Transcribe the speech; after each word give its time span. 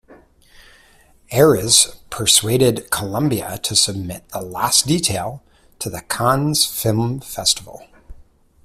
Ayres 1.31 1.99
persuaded 2.09 2.89
Columbia 2.89 3.59
to 3.59 3.75
submit 3.75 4.27
"The 4.29 4.41
Last 4.41 4.87
Detail" 4.87 5.43
to 5.77 5.91
the 5.91 6.01
Cannes 6.01 6.65
Film 6.65 7.19
Festival. 7.19 7.85